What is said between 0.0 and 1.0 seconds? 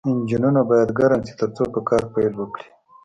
انجنونه باید